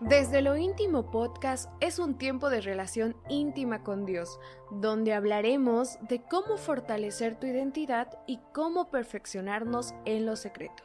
Desde 0.00 0.42
lo 0.42 0.56
íntimo 0.56 1.10
podcast 1.10 1.70
es 1.80 1.98
un 1.98 2.18
tiempo 2.18 2.50
de 2.50 2.60
relación 2.60 3.16
íntima 3.30 3.82
con 3.82 4.04
Dios, 4.04 4.38
donde 4.70 5.14
hablaremos 5.14 5.98
de 6.08 6.22
cómo 6.22 6.58
fortalecer 6.58 7.40
tu 7.40 7.46
identidad 7.46 8.18
y 8.26 8.40
cómo 8.52 8.90
perfeccionarnos 8.90 9.94
en 10.04 10.26
lo 10.26 10.36
secreto. 10.36 10.82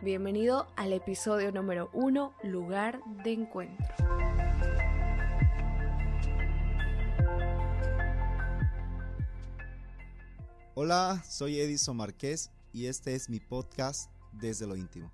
Bienvenido 0.00 0.68
al 0.76 0.92
episodio 0.92 1.50
número 1.50 1.90
1, 1.92 2.34
lugar 2.44 3.00
de 3.24 3.32
encuentro. 3.32 4.27
Hola, 10.80 11.24
soy 11.28 11.58
Edison 11.58 11.96
Márquez 11.96 12.52
y 12.72 12.86
este 12.86 13.16
es 13.16 13.28
mi 13.28 13.40
podcast 13.40 14.12
desde 14.30 14.64
lo 14.64 14.76
íntimo. 14.76 15.12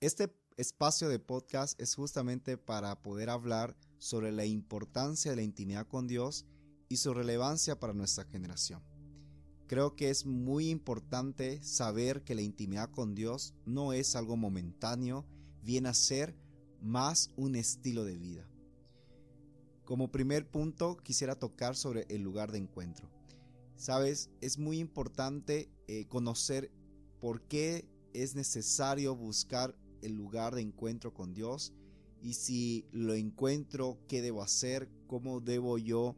Este 0.00 0.34
espacio 0.56 1.10
de 1.10 1.18
podcast 1.18 1.78
es 1.78 1.94
justamente 1.94 2.56
para 2.56 3.02
poder 3.02 3.28
hablar 3.28 3.76
sobre 3.98 4.32
la 4.32 4.46
importancia 4.46 5.30
de 5.30 5.36
la 5.36 5.42
intimidad 5.42 5.86
con 5.86 6.06
Dios 6.06 6.46
y 6.88 6.96
su 6.96 7.12
relevancia 7.12 7.78
para 7.78 7.92
nuestra 7.92 8.24
generación. 8.24 8.82
Creo 9.66 9.94
que 9.94 10.08
es 10.08 10.24
muy 10.24 10.70
importante 10.70 11.62
saber 11.62 12.24
que 12.24 12.34
la 12.34 12.40
intimidad 12.40 12.90
con 12.90 13.14
Dios 13.14 13.52
no 13.66 13.92
es 13.92 14.16
algo 14.16 14.38
momentáneo, 14.38 15.26
viene 15.60 15.90
a 15.90 15.94
ser 15.94 16.34
más 16.80 17.30
un 17.36 17.56
estilo 17.56 18.04
de 18.04 18.16
vida. 18.16 18.48
Como 19.84 20.10
primer 20.10 20.50
punto 20.50 20.96
quisiera 20.96 21.38
tocar 21.38 21.76
sobre 21.76 22.06
el 22.08 22.22
lugar 22.22 22.52
de 22.52 22.56
encuentro. 22.60 23.13
Sabes, 23.84 24.30
es 24.40 24.56
muy 24.56 24.78
importante 24.78 25.68
eh, 25.88 26.06
conocer 26.08 26.70
por 27.20 27.42
qué 27.42 27.86
es 28.14 28.34
necesario 28.34 29.14
buscar 29.14 29.76
el 30.00 30.14
lugar 30.14 30.54
de 30.54 30.62
encuentro 30.62 31.12
con 31.12 31.34
Dios 31.34 31.74
y 32.22 32.32
si 32.32 32.86
lo 32.92 33.12
encuentro, 33.12 33.98
qué 34.08 34.22
debo 34.22 34.42
hacer, 34.42 34.88
cómo 35.06 35.42
debo 35.42 35.76
yo 35.76 36.16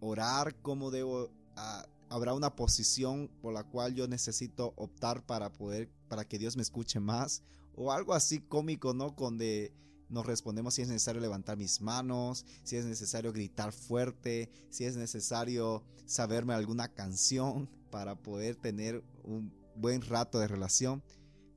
orar, 0.00 0.60
cómo 0.60 0.90
debo... 0.90 1.30
Ah, 1.54 1.86
habrá 2.08 2.34
una 2.34 2.56
posición 2.56 3.30
por 3.40 3.54
la 3.54 3.62
cual 3.62 3.94
yo 3.94 4.08
necesito 4.08 4.74
optar 4.74 5.24
para 5.24 5.52
poder, 5.52 5.88
para 6.08 6.24
que 6.24 6.40
Dios 6.40 6.56
me 6.56 6.62
escuche 6.62 6.98
más, 6.98 7.44
o 7.76 7.92
algo 7.92 8.14
así 8.14 8.40
cómico, 8.40 8.92
¿no? 8.92 9.10
Donde 9.10 9.72
nos 10.14 10.24
respondemos 10.24 10.74
si 10.74 10.82
es 10.82 10.88
necesario 10.88 11.20
levantar 11.20 11.58
mis 11.58 11.80
manos, 11.80 12.46
si 12.62 12.76
es 12.76 12.86
necesario 12.86 13.32
gritar 13.32 13.72
fuerte, 13.72 14.48
si 14.70 14.84
es 14.84 14.96
necesario 14.96 15.82
saberme 16.06 16.54
alguna 16.54 16.88
canción 16.88 17.68
para 17.90 18.14
poder 18.14 18.54
tener 18.54 19.04
un 19.24 19.52
buen 19.74 20.02
rato 20.02 20.38
de 20.38 20.46
relación. 20.46 21.02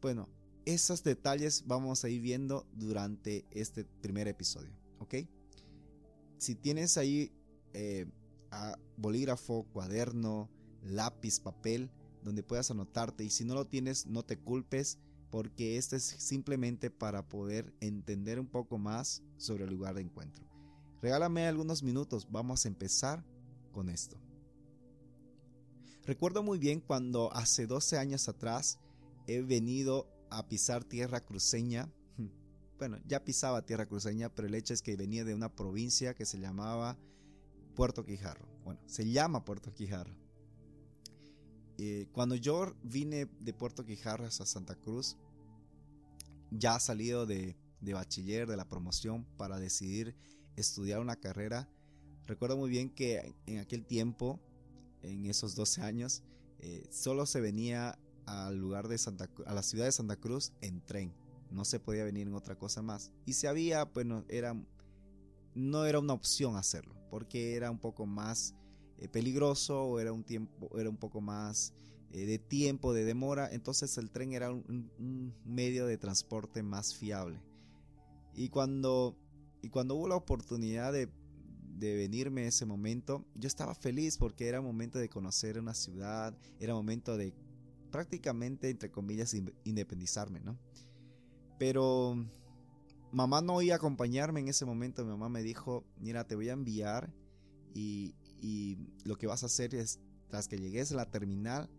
Bueno, 0.01 0.27
esos 0.65 1.03
detalles 1.03 1.65
vamos 1.67 2.03
a 2.03 2.09
ir 2.09 2.21
viendo 2.21 2.67
durante 2.73 3.45
este 3.51 3.85
primer 3.85 4.27
episodio, 4.27 4.73
¿ok? 4.99 5.15
Si 6.39 6.55
tienes 6.55 6.97
ahí 6.97 7.31
eh, 7.73 8.07
bolígrafo, 8.97 9.67
cuaderno, 9.71 10.49
lápiz, 10.81 11.39
papel, 11.39 11.91
donde 12.23 12.41
puedas 12.41 12.71
anotarte 12.71 13.23
y 13.23 13.29
si 13.29 13.45
no 13.45 13.53
lo 13.53 13.65
tienes, 13.65 14.07
no 14.07 14.23
te 14.23 14.37
culpes 14.39 14.97
porque 15.29 15.77
esto 15.77 15.95
es 15.95 16.03
simplemente 16.03 16.89
para 16.89 17.27
poder 17.27 17.73
entender 17.79 18.39
un 18.39 18.47
poco 18.47 18.77
más 18.77 19.23
sobre 19.37 19.65
el 19.65 19.69
lugar 19.69 19.95
de 19.95 20.01
encuentro. 20.01 20.45
Regálame 21.01 21.47
algunos 21.47 21.83
minutos, 21.83 22.27
vamos 22.31 22.65
a 22.65 22.67
empezar 22.67 23.23
con 23.71 23.89
esto. 23.89 24.17
Recuerdo 26.05 26.41
muy 26.41 26.57
bien 26.57 26.79
cuando 26.79 27.33
hace 27.33 27.67
12 27.67 27.97
años 27.97 28.29
atrás 28.29 28.79
he 29.27 29.41
venido 29.41 30.07
a 30.29 30.47
pisar 30.47 30.83
tierra 30.83 31.21
cruceña. 31.21 31.91
Bueno, 32.77 32.99
ya 33.07 33.23
pisaba 33.23 33.65
tierra 33.65 33.87
cruceña, 33.87 34.29
pero 34.29 34.47
el 34.47 34.53
hecho 34.53 34.71
es 34.71 34.83
que 34.83 34.95
venía 34.95 35.25
de 35.25 35.33
una 35.33 35.55
provincia 35.55 36.13
que 36.13 36.27
se 36.27 36.39
llamaba 36.39 36.95
Puerto 37.75 38.05
Quijarro. 38.05 38.47
Bueno, 38.63 38.79
se 38.85 39.09
llama 39.09 39.43
Puerto 39.43 39.73
Quijarro. 39.73 40.26
Eh, 41.77 42.07
cuando 42.11 42.35
yo 42.35 42.75
vine 42.83 43.27
de 43.39 43.53
Puerto 43.53 43.85
Quijarro 43.85 44.25
a 44.25 44.31
Santa 44.31 44.75
Cruz, 44.75 45.17
ya 46.51 46.79
salido 46.79 47.25
de, 47.25 47.55
de 47.81 47.93
bachiller, 47.93 48.47
de 48.47 48.57
la 48.57 48.67
promoción, 48.67 49.25
para 49.37 49.59
decidir 49.59 50.15
estudiar 50.55 50.99
una 50.99 51.15
carrera, 51.15 51.69
recuerdo 52.25 52.57
muy 52.57 52.69
bien 52.69 52.89
que 52.89 53.35
en 53.45 53.59
aquel 53.59 53.85
tiempo, 53.85 54.39
en 55.03 55.25
esos 55.27 55.55
12 55.55 55.81
años, 55.81 56.23
eh, 56.59 56.87
solo 56.89 57.25
se 57.25 57.41
venía 57.41 57.99
al 58.25 58.57
lugar 58.57 58.87
de 58.87 58.97
Santa 58.97 59.29
a 59.45 59.53
la 59.53 59.63
ciudad 59.63 59.85
de 59.85 59.91
Santa 59.91 60.15
Cruz 60.17 60.51
en 60.61 60.81
tren. 60.81 61.13
No 61.51 61.63
se 61.63 61.79
podía 61.79 62.03
venir 62.03 62.27
en 62.27 62.33
otra 62.33 62.57
cosa 62.57 62.81
más. 62.81 63.11
Y 63.25 63.33
si 63.33 63.47
había, 63.47 63.85
bueno, 63.85 64.25
era 64.27 64.55
no 65.57 65.85
era 65.85 65.99
una 65.99 66.13
opción 66.13 66.55
hacerlo, 66.55 66.95
porque 67.09 67.55
era 67.55 67.71
un 67.71 67.79
poco 67.79 68.05
más 68.05 68.53
eh, 68.99 69.07
peligroso 69.07 69.83
o 69.83 69.99
era 69.99 70.11
un 70.11 70.23
tiempo, 70.23 70.69
era 70.79 70.89
un 70.89 70.97
poco 70.97 71.21
más 71.21 71.73
eh, 72.11 72.25
de 72.25 72.39
tiempo, 72.39 72.93
de 72.93 73.05
demora. 73.05 73.49
Entonces 73.51 73.97
el 73.97 74.11
tren 74.11 74.33
era 74.33 74.51
un, 74.51 75.33
medio 75.45 75.85
de 75.85 75.97
transporte 75.97 76.63
más 76.63 76.95
fiable. 76.95 77.39
Y 78.33 78.49
cuando, 78.49 79.15
y 79.61 79.69
cuando 79.69 79.95
hubo 79.95 80.07
la 80.07 80.15
oportunidad 80.15 80.93
de, 80.93 81.09
de 81.77 81.95
venirme 81.95 82.47
ese 82.47 82.65
momento, 82.65 83.25
yo 83.35 83.47
estaba 83.47 83.75
feliz 83.75 84.17
porque 84.17 84.47
era 84.47 84.61
momento 84.61 84.99
de 84.99 85.09
conocer 85.09 85.59
una 85.59 85.73
ciudad, 85.73 86.37
era 86.59 86.73
momento 86.73 87.17
de 87.17 87.33
prácticamente, 87.91 88.69
entre 88.69 88.91
comillas, 88.91 89.35
independizarme, 89.63 90.39
¿no? 90.39 90.57
Pero 91.57 92.15
mamá 93.11 93.41
no 93.41 93.61
iba 93.61 93.73
a 93.73 93.77
acompañarme 93.77 94.39
en 94.39 94.47
ese 94.47 94.65
momento. 94.65 95.03
Mi 95.03 95.11
mamá 95.11 95.29
me 95.29 95.41
dijo, 95.41 95.83
mira, 95.99 96.25
te 96.25 96.35
voy 96.35 96.49
a 96.49 96.53
enviar 96.53 97.11
y, 97.73 98.13
lo 99.03 99.17
que 99.17 99.27
vas 99.27 99.43
a 99.43 99.47
hacer 99.47 99.75
es, 99.75 99.99
tras 100.29 100.47
que 100.47 100.57
llegues 100.57 100.91
a 100.91 100.95
la 100.95 101.09
terminal, 101.09 101.69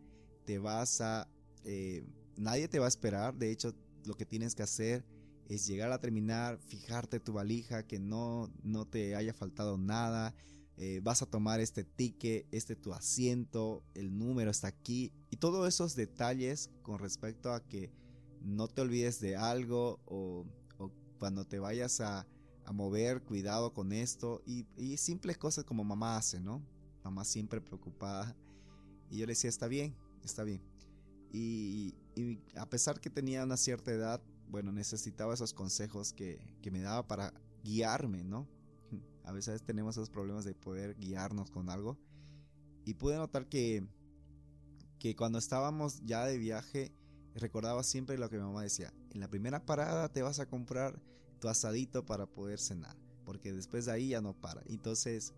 te 0.45 0.59
vas 0.59 1.01
a... 1.01 1.29
Eh, 1.65 2.05
nadie 2.37 2.69
te 2.69 2.79
va 2.79 2.87
a 2.87 2.89
esperar. 2.89 3.35
De 3.35 3.51
hecho, 3.51 3.75
lo 4.05 4.15
que 4.15 4.25
tienes 4.25 4.55
que 4.55 4.63
hacer 4.63 5.05
es 5.49 5.67
llegar 5.67 5.89
a 5.89 5.91
la 5.91 6.01
terminal, 6.01 6.59
fijarte 6.59 7.21
tu 7.21 7.33
valija, 7.33 7.87
que 7.87 7.99
no, 7.99 8.53
no 8.63 8.87
te 8.87 9.15
haya 9.17 9.35
faltado 9.35 9.79
nada. 9.79 10.35
Eh, 10.81 11.01
vas 11.03 11.23
a 11.23 11.27
tomar 11.27 11.59
este 11.59 11.83
ticket, 11.83 12.47
este 12.53 12.77
tu 12.77 12.93
asiento, 12.93 13.83
el 13.95 14.17
número 14.17 14.53
está 14.53 14.69
aquí 14.69 15.13
y 15.29 15.37
todos 15.37 15.67
esos 15.67 15.97
detalles 15.97 16.71
con 16.83 17.01
respecto 17.01 17.53
a 17.53 17.67
que 17.67 17.91
no 18.43 18.69
te 18.69 18.83
olvides 18.83 19.19
de 19.19 19.35
algo 19.35 19.99
o, 20.05 20.47
cuando 21.19 21.45
te 21.45 21.59
vayas 21.59 22.01
a, 22.01 22.29
mover, 22.73 23.23
cuidado 23.23 23.73
con 23.73 23.93
esto 23.93 24.43
y, 24.47 24.67
simples 24.97 25.39
cosas 25.39 25.65
como 25.65 25.85
mamá 25.85 26.17
hace, 26.17 26.41
¿no? 26.41 26.63
Mamá 27.05 27.25
siempre 27.25 27.61
preocupada 27.61 28.37
y 29.11 29.19
yo 29.19 29.27
le 29.27 29.33
decía, 29.33 29.51
está 29.51 29.69
bien, 29.69 29.97
está 30.23 30.45
bien. 30.45 30.63
Y, 31.33 31.95
a 32.57 32.69
pesar 32.69 33.01
que 33.01 33.11
tenía 33.11 33.45
una 33.45 33.57
cierta 33.57 33.93
edad, 33.93 34.21
bueno, 34.49 34.73
necesitaba 34.73 35.35
esos 35.35 35.55
consejos 35.55 36.13
que, 36.13 36.41
que 36.63 36.71
me 36.71 36.81
daba 36.81 37.07
para 37.07 37.33
guiarme, 37.63 38.25
¿no? 38.25 38.49
A 39.25 39.33
veces 39.33 39.63
tenemos 39.63 39.97
esos 39.97 40.11
problemas 40.11 40.45
de 40.45 40.55
poder 40.55 40.97
guiarnos 40.97 41.51
con 41.51 41.71
algo. 41.71 41.97
Y 42.85 42.95
pude 42.95 43.17
notar 43.17 43.47
que, 43.49 43.87
que 44.99 45.15
cuando 45.15 45.39
estábamos 45.39 46.01
ya 46.05 46.25
de 46.25 46.39
viaje, 46.39 46.93
recordaba 47.35 47.85
siempre 47.85 48.19
lo 48.19 48.29
que 48.29 48.37
mi 48.37 48.43
mamá 48.43 48.63
decía. 48.63 48.93
En 49.11 49.21
la 49.21 49.29
primera 49.29 49.65
parada 49.65 50.09
te 50.09 50.23
vas 50.23 50.41
a 50.41 50.47
comprar 50.47 51.01
tu 51.39 51.49
asadito 51.49 52.05
para 52.05 52.27
poder 52.27 52.59
cenar. 52.59 52.97
Porque 53.25 53.53
después 53.53 53.87
de 53.87 53.93
ahí 53.93 54.09
ya 54.11 54.21
no 54.21 54.33
para. 54.35 54.63
Entonces 54.67 55.35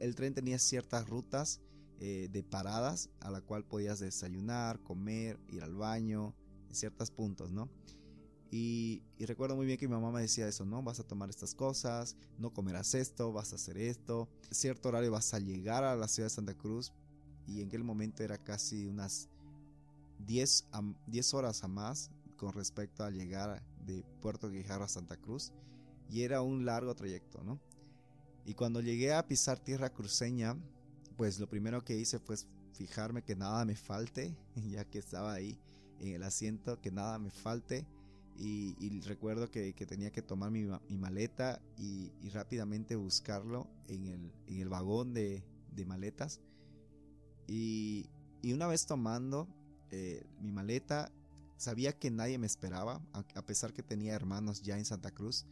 el, 0.00 0.14
tren 0.14 0.34
tenía 0.34 0.58
ciertas 0.58 1.08
rutas 1.08 1.60
eh, 2.00 2.28
de 2.30 2.42
paradas 2.42 3.10
a 3.20 3.30
la 3.30 3.40
cual 3.40 3.64
podías 3.64 4.00
desayunar, 4.00 4.82
comer, 4.82 5.38
ir 5.48 5.62
al 5.62 5.74
baño, 5.74 6.34
en 6.68 6.74
ciertos 6.74 7.10
puntos, 7.10 7.52
¿no? 7.52 7.70
Y, 8.50 9.02
recuerdo 9.18 9.56
muy 9.56 9.64
bien 9.64 9.78
que 9.78 9.88
mi 9.88 9.94
mamá 9.94 10.10
me 10.10 10.20
decía 10.20 10.46
eso, 10.46 10.66
¿no? 10.66 10.82
Vas 10.82 11.00
a 11.00 11.04
tomar 11.04 11.30
estas 11.30 11.54
cosas, 11.54 12.16
no 12.38 12.52
comerás 12.52 12.94
esto, 12.94 13.32
vas 13.32 13.52
a 13.52 13.56
hacer 13.56 13.78
esto. 13.78 14.28
cierto 14.50 14.90
horario 14.90 15.10
vas 15.10 15.32
a 15.32 15.38
llegar 15.38 15.84
a 15.84 15.96
la 15.96 16.06
ciudad 16.06 16.26
de 16.26 16.34
Santa 16.34 16.54
Cruz. 16.54 16.92
Y 17.46 17.62
en 17.62 17.68
aquel 17.68 17.82
momento 17.82 18.22
era 18.22 18.36
casi 18.36 18.86
unas 18.86 19.30
10, 20.18 20.66
10 21.06 21.34
horas 21.34 21.64
a 21.64 21.68
más 21.68 22.10
con 22.36 22.52
respecto 22.52 23.04
a 23.04 23.10
llegar 23.10 23.62
de 23.82 24.04
Puerto 24.20 24.50
Guijarro 24.50 24.84
a 24.84 24.88
Santa 24.88 25.16
Cruz. 25.16 25.52
Y 26.08 26.22
era 26.22 26.42
un 26.42 26.64
largo 26.64 26.94
trayecto, 26.94 27.42
¿no? 27.42 27.60
Y 28.44 28.54
cuando 28.54 28.80
llegué 28.80 29.12
a 29.12 29.26
pisar 29.26 29.58
tierra 29.58 29.90
cruceña, 29.90 30.56
pues 31.16 31.38
lo 31.38 31.48
primero 31.48 31.84
que 31.84 31.96
hice 31.96 32.18
fue 32.18 32.36
fijarme 32.72 33.22
que 33.22 33.36
nada 33.36 33.64
me 33.64 33.76
falte, 33.76 34.36
ya 34.70 34.84
que 34.84 34.98
estaba 34.98 35.32
ahí 35.32 35.58
en 36.00 36.14
el 36.14 36.22
asiento, 36.22 36.80
que 36.80 36.90
nada 36.90 37.18
me 37.18 37.30
falte 37.30 37.86
y, 38.38 39.00
recuerdo 39.02 39.50
que, 39.50 39.72
tenía 39.86 40.10
que 40.10 40.22
tomar 40.22 40.50
mi, 40.50 40.64
maleta 40.98 41.60
y, 41.78 42.10
rápidamente 42.30 42.96
buscarlo 42.96 43.68
en 43.88 44.32
el, 44.48 44.68
vagón 44.68 45.12
de, 45.14 45.44
de 45.74 45.84
maletas. 45.84 46.40
Y, 47.46 48.08
y, 48.40 48.52
una 48.52 48.66
vez 48.66 48.86
tomando 48.86 49.48
eh, 49.90 50.24
mi 50.40 50.50
maleta, 50.50 51.12
sabía 51.62 51.92
que 51.92 52.10
nadie 52.10 52.38
me 52.38 52.46
esperaba, 52.46 53.00
a, 53.12 53.46
pesar 53.46 53.72
que 53.72 53.84
tenía 53.84 54.14
hermanos 54.14 54.62
ya 54.62 54.76
en 54.76 54.84
Santa 54.84 55.12
Cruz. 55.12 55.46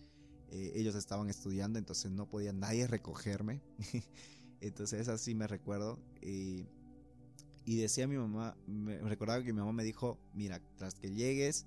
Eh, 0.50 0.72
ellos 0.74 0.96
estaban 0.96 1.30
estudiando, 1.30 1.78
entonces 1.78 2.10
no 2.10 2.28
podía 2.28 2.52
nadie 2.52 2.88
recogerme. 2.88 3.62
entonces 4.60 5.06
así 5.06 5.36
me 5.36 5.46
recuerdo. 5.46 6.00
y 6.20 6.66
decía 7.64 8.08
mi 8.08 8.16
mamá, 8.16 8.56
me 8.66 8.98
recordaba 8.98 9.44
que 9.44 9.52
mi 9.52 9.60
mamá 9.60 9.72
me 9.72 9.84
dijo, 9.84 10.18
mira, 10.34 10.60
tras 10.76 10.96
que 10.96 11.12
llegues, 11.12 11.66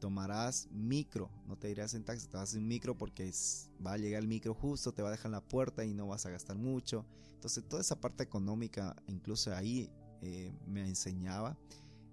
tomarás 0.00 0.68
micro, 0.70 1.30
no 1.46 1.58
te 1.58 1.70
irás 1.70 1.92
en 1.92 2.02
taxi, 2.02 2.26
te 2.26 2.38
vas 2.38 2.54
en 2.54 2.66
micro 2.66 2.96
porque 2.96 3.30
va 3.86 3.92
a 3.92 3.98
llegar 3.98 4.22
el 4.22 4.28
micro 4.28 4.54
justo, 4.54 4.92
te 4.94 5.02
va 5.02 5.08
a 5.08 5.12
dejar 5.12 5.26
en 5.26 5.32
la 5.32 5.46
puerta 5.46 5.84
y 5.84 5.92
no 5.92 6.06
vas 6.06 6.24
a 6.24 6.30
gastar 6.30 6.56
mucho. 6.56 7.04
Entonces 7.34 7.62
toda 7.68 7.82
esa 7.82 8.00
parte 8.00 8.22
económica, 8.22 8.96
incluso 9.06 9.54
ahí 9.54 9.90
eh, 10.22 10.50
me 10.66 10.88
enseñaba 10.88 11.58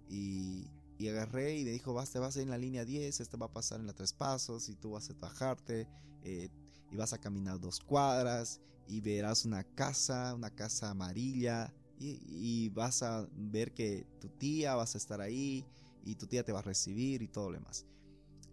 y, 0.10 0.68
agarré 1.08 1.58
y 1.58 1.64
me 1.64 1.72
dijo, 1.72 1.94
vas, 1.94 2.12
te 2.12 2.20
vas 2.20 2.36
a 2.36 2.40
ir 2.40 2.44
en 2.44 2.50
la 2.50 2.58
línea 2.58 2.86
10, 2.86 3.20
este 3.20 3.38
va 3.38 3.48
a 3.48 3.54
pasar 3.54 3.80
en 3.80 3.88
la 3.88 3.94
tres 3.94 4.14
pasos 4.14 4.68
y 4.70 4.76
tú 4.76 4.92
vas 4.92 5.10
a 5.10 5.14
bajarte 5.14 5.88
eh, 6.24 6.50
y 6.92 6.96
vas 6.96 7.14
a 7.14 7.18
caminar 7.20 7.60
dos 7.60 7.80
cuadras 7.80 8.60
y 8.88 9.00
verás 9.02 9.46
una 9.46 9.64
casa, 9.64 10.34
una 10.36 10.50
casa 10.50 10.90
amarilla 10.90 11.74
y, 11.98 12.20
y 12.28 12.70
vas 12.70 13.02
a 13.04 13.28
ver 13.34 13.74
que 13.74 14.06
tu 14.20 14.28
tía 14.28 14.76
vas 14.76 14.96
a 14.96 14.98
estar 14.98 15.22
ahí 15.22 15.66
y 16.04 16.16
tu 16.16 16.28
tía 16.28 16.44
te 16.44 16.52
va 16.52 16.60
a 16.60 16.64
recibir 16.64 17.22
y 17.22 17.28
todo 17.28 17.50
lo 17.50 17.58
demás. 17.58 17.86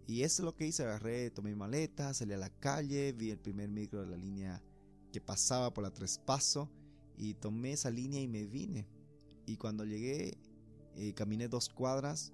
Y 0.07 0.23
eso 0.23 0.41
es 0.41 0.45
lo 0.45 0.55
que 0.55 0.65
hice, 0.65 0.83
agarré, 0.83 1.29
tomé 1.31 1.53
maleta, 1.53 2.13
salí 2.13 2.33
a 2.33 2.37
la 2.37 2.49
calle, 2.49 3.11
vi 3.11 3.29
el 3.29 3.39
primer 3.39 3.67
micro 3.67 4.01
de 4.01 4.07
la 4.07 4.15
línea 4.15 4.63
que 5.11 5.19
pasaba 5.19 5.73
por 5.73 5.83
la 5.83 5.91
tres 5.91 6.17
paso 6.17 6.69
y 7.17 7.33
tomé 7.33 7.73
esa 7.73 7.89
línea 7.89 8.21
y 8.21 8.27
me 8.27 8.45
vine. 8.45 8.87
Y 9.45 9.57
cuando 9.57 9.83
llegué, 9.83 10.37
eh, 10.95 11.13
caminé 11.13 11.49
dos 11.49 11.67
cuadras 11.69 12.33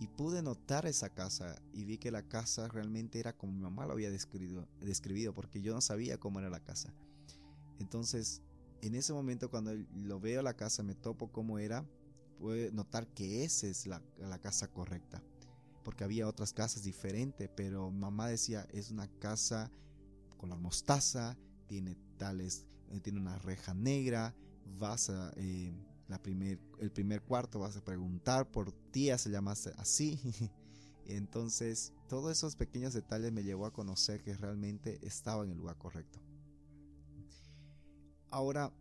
y 0.00 0.08
pude 0.08 0.42
notar 0.42 0.86
esa 0.86 1.10
casa 1.10 1.60
y 1.74 1.84
vi 1.84 1.98
que 1.98 2.10
la 2.10 2.26
casa 2.26 2.66
realmente 2.68 3.20
era 3.20 3.36
como 3.36 3.52
mi 3.52 3.60
mamá 3.60 3.84
lo 3.84 3.92
había 3.92 4.10
descrito 4.10 4.66
describido 4.80 5.34
porque 5.34 5.60
yo 5.60 5.74
no 5.74 5.82
sabía 5.82 6.18
cómo 6.18 6.40
era 6.40 6.48
la 6.48 6.60
casa. 6.60 6.92
Entonces, 7.78 8.42
en 8.80 8.94
ese 8.94 9.12
momento 9.12 9.50
cuando 9.50 9.72
lo 9.94 10.18
veo 10.18 10.40
la 10.42 10.54
casa, 10.54 10.82
me 10.82 10.94
topo 10.94 11.30
cómo 11.30 11.58
era, 11.58 11.84
puede 12.38 12.72
notar 12.72 13.06
que 13.08 13.44
esa 13.44 13.66
es 13.66 13.86
la, 13.86 14.02
casa 14.40 14.68
correcta. 14.68 15.22
Porque 15.84 16.04
había 16.04 16.28
otras 16.28 16.52
casas 16.54 16.82
diferentes, 16.82 17.50
pero 17.54 17.90
mamá 17.90 18.28
decía, 18.28 18.66
es 18.72 18.90
una 18.90 19.06
casa 19.18 19.70
con 20.38 20.48
la 20.48 20.56
mostaza, 20.56 21.36
tiene 21.66 21.96
tales, 22.16 22.66
eh, 22.90 23.00
tiene 23.00 23.20
una 23.20 23.38
reja 23.38 23.74
negra, 23.74 24.34
vas 24.78 25.10
a, 25.10 25.32
eh, 25.36 25.72
el 26.12 26.90
primer 26.90 27.22
cuarto 27.22 27.60
vas 27.60 27.76
a 27.76 27.84
preguntar 27.84 28.50
por 28.50 28.72
tía, 28.90 29.18
se 29.18 29.30
llama 29.30 29.52
así. 29.52 30.20
Entonces, 31.06 31.92
todos 32.08 32.30
esos 32.30 32.56
pequeños 32.56 32.94
detalles 32.94 33.32
me 33.32 33.42
llevó 33.42 33.66
a 33.66 33.72
conocer 33.72 34.22
que 34.22 34.34
realmente 34.34 34.98
estaba 35.06 35.44
en 35.44 35.50
el 35.50 35.58
lugar 35.58 35.76
correcto. 35.78 36.20
Ahora, 38.30 38.72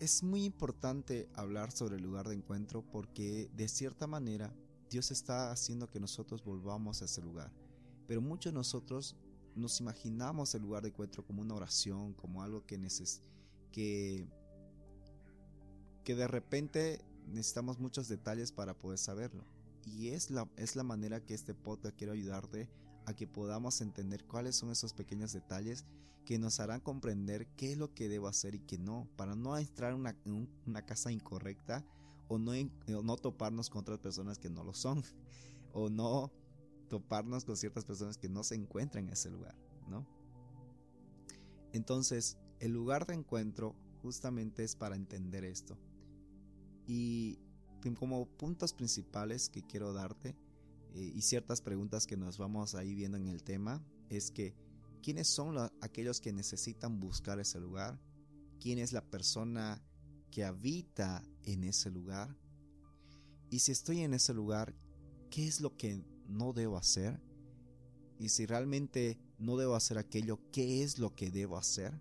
es 0.00 0.22
muy 0.22 0.44
importante 0.44 1.28
hablar 1.34 1.70
sobre 1.70 1.96
el 1.96 2.02
lugar 2.02 2.28
de 2.28 2.34
encuentro 2.34 2.82
porque 2.90 3.50
de 3.54 3.68
cierta 3.68 4.06
manera 4.06 4.52
Dios 4.90 5.10
está 5.10 5.52
haciendo 5.52 5.88
que 5.88 6.00
nosotros 6.00 6.42
volvamos 6.42 7.02
a 7.02 7.04
ese 7.04 7.22
lugar. 7.22 7.52
Pero 8.08 8.20
muchos 8.20 8.52
de 8.52 8.58
nosotros 8.58 9.16
nos 9.54 9.78
imaginamos 9.80 10.54
el 10.54 10.62
lugar 10.62 10.82
de 10.82 10.88
encuentro 10.88 11.24
como 11.24 11.42
una 11.42 11.54
oración, 11.54 12.14
como 12.14 12.42
algo 12.42 12.66
que 12.66 12.78
neces 12.78 13.22
que 13.70 14.28
que 16.04 16.14
de 16.14 16.28
repente 16.28 17.00
necesitamos 17.28 17.78
muchos 17.78 18.08
detalles 18.08 18.52
para 18.52 18.74
poder 18.74 18.98
saberlo. 18.98 19.44
Y 19.84 20.08
es 20.08 20.30
la, 20.30 20.48
es 20.56 20.76
la 20.76 20.84
manera 20.84 21.24
que 21.24 21.34
este 21.34 21.54
podcast 21.54 21.96
quiero 21.96 22.12
ayudarte 22.12 22.68
a 23.06 23.14
que 23.14 23.26
podamos 23.26 23.80
entender 23.80 24.24
cuáles 24.24 24.56
son 24.56 24.70
esos 24.70 24.92
pequeños 24.92 25.32
detalles 25.32 25.84
que 26.24 26.38
nos 26.38 26.60
harán 26.60 26.80
comprender 26.80 27.48
qué 27.56 27.72
es 27.72 27.78
lo 27.78 27.92
que 27.94 28.08
debo 28.08 28.28
hacer 28.28 28.54
y 28.54 28.60
qué 28.60 28.78
no, 28.78 29.08
para 29.16 29.34
no 29.34 29.56
entrar 29.58 29.92
en 29.92 30.48
una, 30.66 30.82
casa 30.82 31.10
incorrecta 31.10 31.84
o 32.28 32.38
no, 32.38 32.52
no 32.86 33.16
toparnos 33.16 33.70
con 33.70 33.80
otras 33.80 33.98
personas 33.98 34.38
que 34.38 34.48
no 34.48 34.62
lo 34.62 34.72
son, 34.72 35.02
o 35.72 35.90
no 35.90 36.30
toparnos 36.88 37.44
con 37.44 37.56
ciertas 37.56 37.84
personas 37.84 38.18
que 38.18 38.28
no 38.28 38.44
se 38.44 38.54
encuentran 38.54 39.06
en 39.06 39.12
ese 39.12 39.30
lugar, 39.30 39.56
¿no? 39.88 40.06
Entonces, 41.72 42.36
el 42.60 42.72
lugar 42.72 43.06
de 43.06 43.14
encuentro 43.14 43.74
justamente 44.02 44.62
es 44.62 44.76
para 44.76 44.94
entender 44.94 45.44
esto. 45.44 45.78
Y 46.86 47.38
como 47.98 48.26
puntos 48.26 48.72
principales 48.72 49.48
que 49.48 49.66
quiero 49.66 49.92
darte 49.92 50.36
eh, 50.94 51.12
y 51.14 51.22
ciertas 51.22 51.60
preguntas 51.60 52.06
que 52.06 52.16
nos 52.16 52.38
vamos 52.38 52.74
a 52.74 52.84
ir 52.84 52.96
viendo 52.96 53.16
en 53.16 53.28
el 53.28 53.42
tema 53.42 53.84
es 54.08 54.30
que 54.30 54.54
quiénes 55.02 55.28
son 55.28 55.56
aquellos 55.80 56.20
que 56.20 56.32
necesitan 56.32 57.00
buscar 57.00 57.40
ese 57.40 57.58
lugar, 57.58 57.98
quién 58.60 58.78
es 58.78 58.92
la 58.92 59.04
persona 59.04 59.82
que 60.30 60.44
habita 60.44 61.24
en 61.44 61.64
ese 61.64 61.90
lugar 61.90 62.36
y 63.52 63.58
si 63.58 63.70
estoy 63.70 64.00
en 64.00 64.14
ese 64.14 64.32
lugar, 64.32 64.74
¿qué 65.28 65.46
es 65.46 65.60
lo 65.60 65.76
que 65.76 66.02
no 66.26 66.54
debo 66.54 66.78
hacer? 66.78 67.20
Y 68.18 68.30
si 68.30 68.46
realmente 68.46 69.18
no 69.38 69.58
debo 69.58 69.74
hacer 69.74 69.98
aquello, 69.98 70.40
¿qué 70.52 70.82
es 70.82 70.98
lo 70.98 71.14
que 71.14 71.30
debo 71.30 71.58
hacer? 71.58 71.92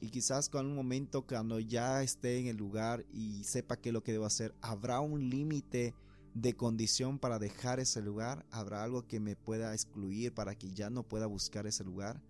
Y 0.00 0.08
quizás 0.10 0.48
con 0.48 0.66
un 0.66 0.74
momento 0.74 1.26
cuando 1.26 1.60
ya 1.60 2.02
esté 2.02 2.38
en 2.38 2.46
el 2.46 2.56
lugar 2.56 3.04
y 3.12 3.44
sepa 3.44 3.76
qué 3.76 3.90
es 3.90 3.92
lo 3.92 4.02
que 4.02 4.12
debo 4.12 4.24
hacer, 4.24 4.54
habrá 4.62 5.00
un 5.00 5.28
límite 5.28 5.94
de 6.34 6.54
condición 6.56 7.18
para 7.18 7.38
dejar 7.38 7.80
ese 7.80 8.02
lugar? 8.02 8.46
¿Habrá 8.50 8.82
algo 8.82 9.06
que 9.06 9.20
me 9.20 9.36
pueda 9.36 9.72
excluir 9.74 10.32
para 10.32 10.54
que 10.54 10.72
ya 10.72 10.90
no 10.90 11.02
pueda 11.02 11.26
buscar 11.26 11.66
ese 11.66 11.84
lugar? 11.84 12.22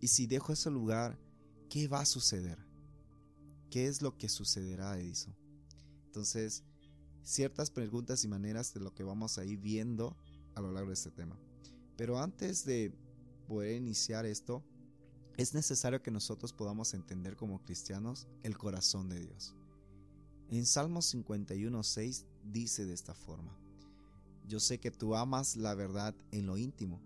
Y 0.00 0.08
si 0.08 0.26
dejo 0.26 0.52
ese 0.52 0.70
lugar, 0.70 1.18
¿qué 1.68 1.88
va 1.88 2.00
a 2.00 2.06
suceder? 2.06 2.58
¿Qué 3.70 3.86
es 3.86 4.02
lo 4.02 4.16
que 4.16 4.28
sucederá, 4.28 4.98
Edison? 4.98 5.34
Entonces, 6.06 6.64
ciertas 7.22 7.70
preguntas 7.70 8.24
y 8.24 8.28
maneras 8.28 8.72
de 8.72 8.80
lo 8.80 8.94
que 8.94 9.02
vamos 9.02 9.38
a 9.38 9.44
ir 9.44 9.58
viendo 9.58 10.16
a 10.54 10.60
lo 10.60 10.72
largo 10.72 10.88
de 10.88 10.94
este 10.94 11.10
tema. 11.10 11.38
Pero 11.96 12.18
antes 12.20 12.64
de 12.64 12.92
poder 13.46 13.76
iniciar 13.76 14.24
esto, 14.24 14.62
es 15.38 15.54
necesario 15.54 16.02
que 16.02 16.10
nosotros 16.10 16.52
podamos 16.52 16.94
entender 16.94 17.36
como 17.36 17.62
cristianos 17.62 18.26
el 18.42 18.58
corazón 18.58 19.08
de 19.08 19.20
Dios. 19.20 19.54
En 20.50 20.66
Salmos 20.66 21.14
51.6 21.14 22.24
dice 22.42 22.84
de 22.84 22.92
esta 22.92 23.14
forma, 23.14 23.56
Yo 24.48 24.58
sé 24.58 24.80
que 24.80 24.90
tú 24.90 25.14
amas 25.14 25.56
la 25.56 25.76
verdad 25.76 26.12
en 26.32 26.46
lo 26.46 26.58
íntimo, 26.58 27.00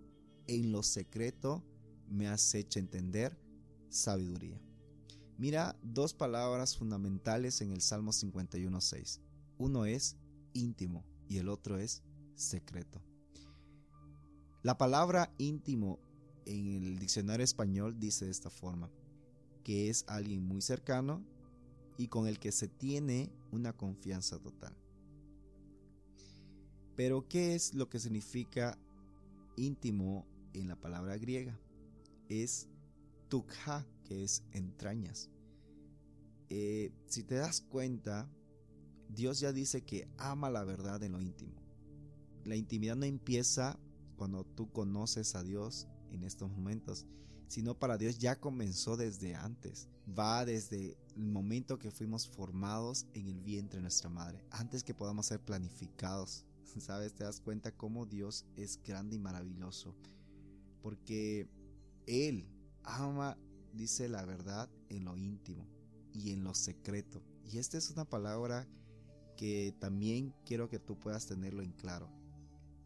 en 0.46 0.72
lo 0.72 0.82
secreto 0.82 1.62
me 2.08 2.26
has 2.26 2.54
hecho 2.54 2.78
entender 2.78 3.38
sabiduría. 3.90 4.58
Mira 5.36 5.76
dos 5.82 6.14
palabras 6.14 6.78
fundamentales 6.78 7.60
en 7.60 7.70
el 7.70 7.82
Salmo 7.82 8.12
51.6. 8.12 9.20
Uno 9.58 9.84
es 9.84 10.16
íntimo 10.54 11.04
y 11.28 11.36
el 11.36 11.50
otro 11.50 11.78
es 11.78 12.02
secreto. 12.34 13.02
La 14.62 14.78
palabra 14.78 15.34
íntimo 15.36 15.98
en 16.46 16.68
el 16.68 16.98
diccionario 16.98 17.44
español 17.44 17.98
dice 17.98 18.24
de 18.24 18.30
esta 18.30 18.50
forma, 18.50 18.90
que 19.64 19.88
es 19.88 20.04
alguien 20.08 20.44
muy 20.44 20.60
cercano 20.60 21.24
y 21.96 22.08
con 22.08 22.26
el 22.26 22.38
que 22.38 22.52
se 22.52 22.68
tiene 22.68 23.30
una 23.50 23.72
confianza 23.72 24.38
total. 24.38 24.76
Pero, 26.96 27.26
¿qué 27.28 27.54
es 27.54 27.74
lo 27.74 27.88
que 27.88 27.98
significa 27.98 28.78
íntimo 29.56 30.26
en 30.52 30.68
la 30.68 30.76
palabra 30.76 31.16
griega? 31.16 31.58
Es 32.28 32.68
tukha, 33.28 33.86
que 34.04 34.24
es 34.24 34.44
entrañas. 34.52 35.30
Eh, 36.50 36.92
si 37.06 37.22
te 37.22 37.36
das 37.36 37.62
cuenta, 37.62 38.30
Dios 39.08 39.40
ya 39.40 39.52
dice 39.52 39.82
que 39.82 40.08
ama 40.18 40.50
la 40.50 40.64
verdad 40.64 41.02
en 41.02 41.12
lo 41.12 41.20
íntimo. 41.20 41.62
La 42.44 42.56
intimidad 42.56 42.96
no 42.96 43.06
empieza 43.06 43.78
cuando 44.16 44.44
tú 44.44 44.70
conoces 44.70 45.34
a 45.34 45.42
Dios 45.42 45.88
en 46.12 46.24
estos 46.24 46.50
momentos, 46.50 47.06
sino 47.48 47.78
para 47.78 47.98
Dios 47.98 48.18
ya 48.18 48.38
comenzó 48.38 48.96
desde 48.96 49.34
antes. 49.34 49.88
Va 50.08 50.44
desde 50.44 50.96
el 51.16 51.26
momento 51.26 51.78
que 51.78 51.90
fuimos 51.90 52.28
formados 52.28 53.06
en 53.14 53.28
el 53.28 53.40
vientre 53.40 53.78
de 53.78 53.82
nuestra 53.82 54.08
madre, 54.08 54.44
antes 54.50 54.82
que 54.84 54.94
podamos 54.94 55.26
ser 55.26 55.40
planificados. 55.40 56.44
¿Sabes? 56.78 57.14
Te 57.14 57.24
das 57.24 57.40
cuenta 57.40 57.76
cómo 57.76 58.06
Dios 58.06 58.46
es 58.56 58.80
grande 58.82 59.16
y 59.16 59.18
maravilloso. 59.18 59.94
Porque 60.80 61.48
Él 62.06 62.48
ama, 62.82 63.36
dice 63.72 64.08
la 64.08 64.24
verdad, 64.24 64.70
en 64.88 65.04
lo 65.04 65.16
íntimo 65.16 65.66
y 66.12 66.32
en 66.32 66.44
lo 66.44 66.54
secreto. 66.54 67.22
Y 67.44 67.58
esta 67.58 67.78
es 67.78 67.90
una 67.90 68.04
palabra 68.04 68.66
que 69.36 69.74
también 69.78 70.34
quiero 70.46 70.68
que 70.68 70.78
tú 70.78 70.98
puedas 70.98 71.26
tenerlo 71.26 71.62
en 71.62 71.72
claro. 71.72 72.08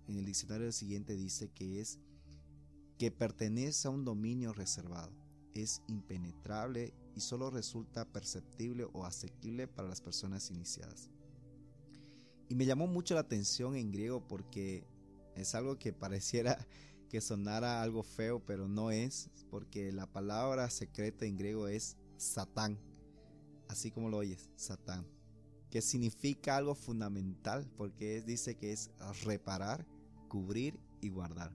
En 0.08 0.16
el 0.16 0.24
diccionario 0.24 0.70
siguiente 0.72 1.16
dice 1.16 1.50
que 1.50 1.80
es 1.80 1.98
que 2.98 3.10
pertenece 3.10 3.88
a 3.88 3.90
un 3.90 4.04
dominio 4.04 4.52
reservado, 4.52 5.12
es 5.54 5.82
impenetrable 5.88 6.92
y 7.14 7.20
solo 7.20 7.50
resulta 7.50 8.04
perceptible 8.04 8.86
o 8.92 9.04
asequible 9.04 9.66
para 9.66 9.88
las 9.88 10.00
personas 10.00 10.50
iniciadas. 10.50 11.10
Y 12.48 12.54
me 12.54 12.66
llamó 12.66 12.86
mucho 12.86 13.14
la 13.14 13.20
atención 13.20 13.74
en 13.74 13.90
griego 13.90 14.26
porque 14.26 14.86
es 15.34 15.54
algo 15.54 15.78
que 15.78 15.92
pareciera 15.92 16.66
que 17.08 17.20
sonara 17.20 17.82
algo 17.82 18.02
feo, 18.02 18.44
pero 18.44 18.68
no 18.68 18.90
es, 18.90 19.30
porque 19.50 19.92
la 19.92 20.06
palabra 20.06 20.68
secreta 20.70 21.24
en 21.24 21.36
griego 21.36 21.68
es 21.68 21.96
Satán, 22.16 22.78
así 23.68 23.90
como 23.90 24.08
lo 24.08 24.18
oyes, 24.18 24.50
Satán, 24.56 25.06
que 25.70 25.82
significa 25.82 26.56
algo 26.56 26.74
fundamental, 26.74 27.70
porque 27.76 28.22
dice 28.22 28.56
que 28.56 28.72
es 28.72 28.90
reparar, 29.24 29.86
cubrir 30.28 30.80
y 31.00 31.10
guardar. 31.10 31.52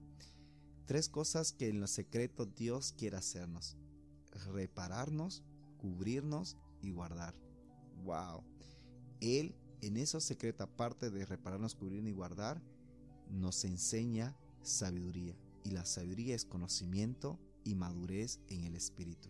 Tres 0.86 1.08
cosas 1.08 1.52
que 1.52 1.68
en 1.68 1.80
lo 1.80 1.86
secreto 1.86 2.46
Dios 2.46 2.92
quiere 2.92 3.16
hacernos. 3.16 3.76
Repararnos, 4.52 5.42
cubrirnos 5.78 6.56
y 6.80 6.90
guardar. 6.90 7.34
Wow. 8.04 8.42
Él 9.20 9.54
en 9.82 9.96
eso 9.96 10.20
secreta, 10.20 10.64
aparte 10.64 11.10
de 11.10 11.26
repararnos, 11.26 11.74
cubrir 11.74 12.06
y 12.06 12.12
guardar, 12.12 12.62
nos 13.28 13.64
enseña 13.64 14.36
sabiduría. 14.62 15.36
Y 15.64 15.70
la 15.70 15.84
sabiduría 15.84 16.36
es 16.36 16.44
conocimiento 16.44 17.38
y 17.64 17.74
madurez 17.74 18.40
en 18.48 18.64
el 18.64 18.76
espíritu. 18.76 19.28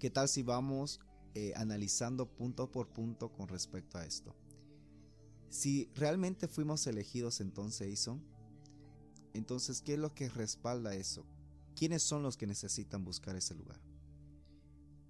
¿Qué 0.00 0.10
tal 0.10 0.28
si 0.28 0.42
vamos 0.42 1.00
eh, 1.34 1.52
analizando 1.56 2.26
punto 2.26 2.70
por 2.70 2.88
punto 2.92 3.32
con 3.32 3.48
respecto 3.48 3.96
a 3.96 4.04
esto? 4.04 4.34
Si 5.48 5.88
realmente 5.94 6.48
fuimos 6.48 6.86
elegidos 6.88 7.40
entonces, 7.40 8.10
entonces, 9.36 9.82
¿qué 9.82 9.94
es 9.94 9.98
lo 9.98 10.14
que 10.14 10.28
respalda 10.28 10.94
eso? 10.94 11.26
¿Quiénes 11.74 12.02
son 12.02 12.22
los 12.22 12.36
que 12.36 12.46
necesitan 12.46 13.04
buscar 13.04 13.36
ese 13.36 13.54
lugar? 13.54 13.80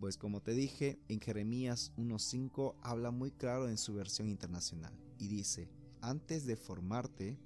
Pues 0.01 0.19
como 0.19 0.43
te 0.43 0.53
dije, 0.53 0.99
en 1.09 1.21
Jeremías 1.21 1.93
1.5 1.97 2.77
habla 2.83 3.11
muy 3.11 3.31
claro 3.31 3.69
en 3.69 3.79
su 3.79 3.95
versión 3.95 4.29
internacional 4.29 4.93
y 5.19 5.29
dice, 5.29 5.71
antes 6.03 6.45
de 6.45 6.57
formarte 6.57 7.39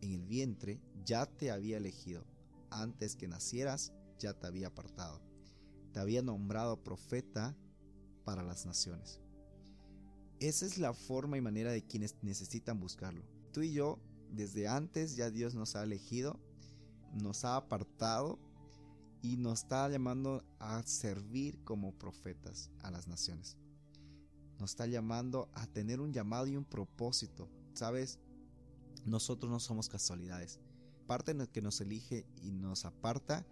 en 0.00 0.12
el 0.12 0.24
vientre 0.24 0.80
ya 1.04 1.26
te 1.26 1.50
había 1.50 1.76
elegido, 1.76 2.24
antes 2.70 3.16
que 3.16 3.28
nacieras 3.28 3.92
ya 4.18 4.32
te 4.32 4.46
había 4.46 4.68
apartado, 4.68 5.20
te 5.92 6.00
había 6.00 6.22
nombrado 6.22 6.82
profeta 6.82 7.56
para 8.24 8.42
las 8.42 8.64
naciones. 8.64 9.20
Esa 10.40 10.66
es 10.66 10.78
la 10.78 10.94
forma 10.94 11.36
y 11.36 11.40
manera 11.40 11.72
de 11.72 11.84
quienes 11.84 12.14
necesitan 12.22 12.80
buscarlo. 12.80 13.24
Tú 13.52 13.62
y 13.62 13.72
yo 13.72 13.98
desde 14.32 14.68
antes 14.68 15.16
ya 15.16 15.30
Dios 15.30 15.54
nos 15.54 15.76
ha 15.76 15.82
elegido, 15.82 16.38
nos 17.12 17.44
ha 17.44 17.56
apartado 17.56 18.38
y 19.22 19.36
nos 19.36 19.62
está 19.62 19.88
llamando 19.88 20.44
a 20.58 20.82
servir 20.84 21.62
como 21.64 21.96
profetas 21.98 22.70
a 22.82 22.90
las 22.90 23.08
naciones. 23.08 23.56
Nos 24.58 24.70
está 24.70 24.86
llamando 24.86 25.50
a 25.54 25.66
tener 25.66 26.00
un 26.00 26.12
llamado 26.12 26.46
y 26.46 26.56
un 26.56 26.64
propósito. 26.64 27.48
Sabes, 27.74 28.18
nosotros 29.04 29.50
no 29.50 29.60
somos 29.60 29.88
casualidades. 29.88 30.60
Parte 31.06 31.34
de 31.34 31.48
que 31.48 31.62
nos 31.62 31.80
elige 31.80 32.26
y 32.42 32.52
nos 32.52 32.84
aparta, 32.84 33.46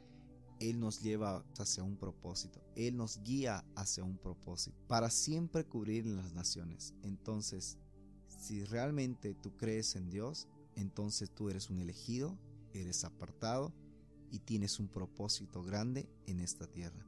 Él 0.60 0.80
nos 0.80 1.02
lleva 1.02 1.44
hacia 1.58 1.82
un 1.82 1.96
propósito. 1.96 2.60
Él 2.74 2.96
nos 2.96 3.22
guía 3.22 3.64
hacia 3.76 4.04
un 4.04 4.18
propósito. 4.18 4.76
Para 4.88 5.10
siempre 5.10 5.64
cubrir 5.64 6.06
las 6.06 6.32
naciones. 6.32 6.94
Entonces, 7.02 7.78
si 8.28 8.64
realmente 8.64 9.34
tú 9.34 9.56
crees 9.56 9.94
en 9.96 10.10
Dios, 10.10 10.48
entonces 10.76 11.30
tú 11.30 11.50
eres 11.50 11.70
un 11.70 11.80
elegido, 11.80 12.38
eres 12.72 13.04
apartado 13.04 13.72
y 14.30 14.40
tienes 14.40 14.80
un 14.80 14.88
propósito 14.88 15.62
grande 15.62 16.08
en 16.26 16.40
esta 16.40 16.66
tierra. 16.66 17.06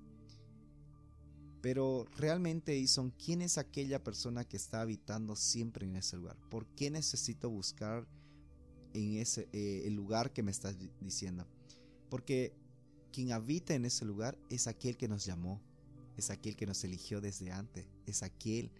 Pero 1.60 2.06
realmente, 2.16 2.76
Ison, 2.76 3.10
¿quién 3.10 3.42
es 3.42 3.58
aquella 3.58 4.04
persona 4.04 4.44
que 4.44 4.56
está 4.56 4.82
habitando 4.82 5.34
siempre 5.34 5.86
en 5.86 5.96
ese 5.96 6.16
lugar? 6.16 6.36
¿Por 6.50 6.66
qué 6.76 6.90
necesito 6.90 7.50
buscar 7.50 8.06
en 8.94 9.16
ese 9.16 9.48
eh, 9.52 9.82
el 9.84 9.94
lugar 9.94 10.32
que 10.32 10.44
me 10.44 10.52
estás 10.52 10.76
diciendo? 11.00 11.46
Porque 12.08 12.54
quien 13.12 13.32
habita 13.32 13.74
en 13.74 13.84
ese 13.84 14.04
lugar 14.04 14.38
es 14.48 14.68
aquel 14.68 14.96
que 14.96 15.08
nos 15.08 15.24
llamó, 15.24 15.60
es 16.16 16.30
aquel 16.30 16.54
que 16.54 16.66
nos 16.66 16.84
eligió 16.84 17.20
desde 17.20 17.50
antes, 17.50 17.86
es 18.06 18.22
aquel 18.22 18.70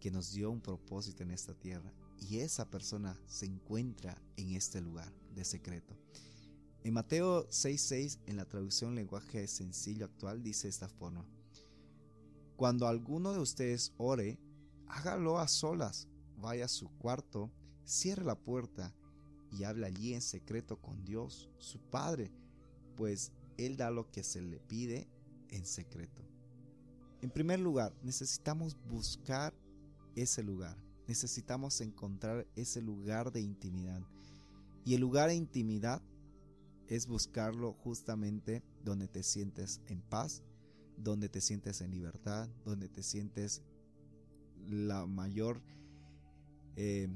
que 0.00 0.10
nos 0.10 0.32
dio 0.32 0.50
un 0.50 0.60
propósito 0.60 1.22
en 1.22 1.30
esta 1.30 1.54
tierra 1.54 1.92
y 2.20 2.38
esa 2.38 2.68
persona 2.70 3.18
se 3.26 3.46
encuentra 3.46 4.20
en 4.36 4.54
este 4.54 4.80
lugar 4.80 5.12
de 5.34 5.44
secreto. 5.44 5.96
En 6.82 6.94
Mateo 6.94 7.46
6:6, 7.48 8.20
en 8.26 8.36
la 8.36 8.44
traducción 8.44 8.94
lenguaje 8.94 9.46
sencillo 9.48 10.06
actual, 10.06 10.42
dice 10.42 10.68
esta 10.68 10.88
forma. 10.88 11.26
Cuando 12.56 12.86
alguno 12.86 13.32
de 13.32 13.40
ustedes 13.40 13.92
ore, 13.98 14.38
hágalo 14.86 15.38
a 15.38 15.48
solas, 15.48 16.08
vaya 16.38 16.66
a 16.66 16.68
su 16.68 16.88
cuarto, 16.98 17.50
cierre 17.84 18.24
la 18.24 18.38
puerta 18.38 18.94
y 19.50 19.64
hable 19.64 19.86
allí 19.86 20.14
en 20.14 20.22
secreto 20.22 20.80
con 20.80 21.04
Dios, 21.04 21.50
su 21.58 21.80
Padre, 21.80 22.30
pues 22.96 23.32
Él 23.58 23.76
da 23.76 23.90
lo 23.90 24.10
que 24.10 24.22
se 24.22 24.40
le 24.40 24.58
pide 24.60 25.08
en 25.50 25.66
secreto. 25.66 26.22
En 27.20 27.30
primer 27.30 27.60
lugar, 27.60 27.94
necesitamos 28.02 28.76
buscar 28.88 29.54
ese 30.14 30.42
lugar 30.42 30.85
necesitamos 31.06 31.80
encontrar 31.80 32.46
ese 32.56 32.82
lugar 32.82 33.32
de 33.32 33.40
intimidad. 33.40 34.02
Y 34.84 34.94
el 34.94 35.00
lugar 35.00 35.28
de 35.28 35.34
intimidad 35.34 36.02
es 36.88 37.06
buscarlo 37.06 37.72
justamente 37.72 38.62
donde 38.84 39.08
te 39.08 39.22
sientes 39.22 39.80
en 39.86 40.00
paz, 40.00 40.42
donde 40.96 41.28
te 41.28 41.40
sientes 41.40 41.80
en 41.80 41.90
libertad, 41.90 42.48
donde 42.64 42.88
te 42.88 43.02
sientes 43.02 43.62
la 44.66 45.06
mayor, 45.06 45.60
eh, 46.76 47.08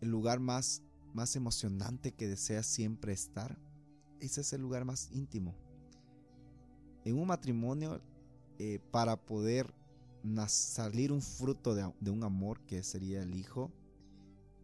el 0.00 0.10
lugar 0.10 0.40
más, 0.40 0.82
más 1.12 1.36
emocionante 1.36 2.12
que 2.12 2.28
deseas 2.28 2.66
siempre 2.66 3.12
estar. 3.12 3.58
Ese 4.20 4.42
es 4.42 4.52
el 4.52 4.60
lugar 4.60 4.84
más 4.84 5.10
íntimo. 5.12 5.54
En 7.04 7.18
un 7.18 7.26
matrimonio, 7.26 8.00
eh, 8.58 8.78
para 8.90 9.16
poder 9.16 9.74
salir 10.48 11.12
un 11.12 11.22
fruto 11.22 11.74
de, 11.74 12.10
un 12.10 12.24
amor 12.24 12.60
que 12.66 12.82
sería 12.82 13.22
el 13.22 13.34
hijo, 13.34 13.70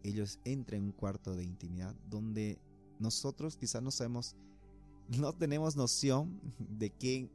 ellos 0.03 0.39
entran 0.45 0.83
en 0.83 0.87
un 0.87 0.93
cuarto 0.93 1.35
de 1.35 1.45
intimidad 1.45 1.95
donde 2.09 2.61
nosotros 2.99 3.57
quizás 3.57 3.83
no 3.83 3.91
sabemos, 3.91 4.37
no 5.09 5.33
tenemos 5.33 5.77
noción 5.77 6.41
de 6.59 6.91
qué, 6.91 7.31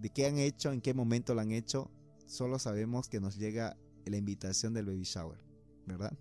de 0.00 0.10
qué 0.10 0.26
han 0.26 0.38
hecho, 0.38 0.72
en 0.72 0.80
qué 0.80 0.94
momento 0.94 1.34
lo 1.34 1.40
han 1.40 1.52
hecho, 1.52 1.90
solo 2.26 2.58
sabemos 2.58 3.08
que 3.08 3.20
nos 3.20 3.36
llega 3.36 3.76
la 4.06 4.16
invitación 4.16 4.72
del 4.74 4.86
baby 4.86 5.04
shower, 5.04 5.38
¿verdad? 5.86 6.16